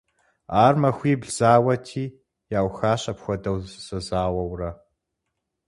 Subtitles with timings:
[0.63, 2.05] Ар махуибл зауэти,
[2.57, 4.69] яухащ апхуэдэу зэзауэурэ.